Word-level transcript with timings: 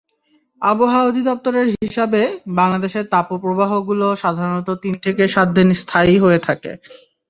আবহাওয়া 0.61 1.07
অধিদপ্তরের 1.09 1.67
হিসাবে, 1.79 2.21
বাংলাদেশের 2.57 3.05
তাপপ্রবাহগুলো 3.13 4.07
সাধারণত 4.23 4.69
তিন 4.83 4.93
থেকে 5.05 5.23
সাত 5.27 5.47
দিন 5.57 5.67
স্থায়ী 5.81 6.15
হয়ে 6.23 6.39
থাকে। 6.47 6.71